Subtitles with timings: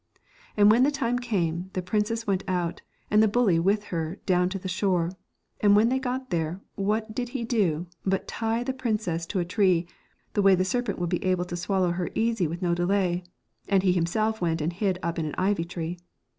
[0.57, 4.49] And when the time came, the princess went out, and the bully with her down
[4.49, 5.11] to the shore,
[5.59, 9.37] and when they got there what did he do, but to tie the princess to
[9.37, 9.85] a tree,
[10.33, 13.21] the way the serpent would be able to swallow her easy with no delay,
[13.69, 15.99] and he himself went and hid up in an ivy tree.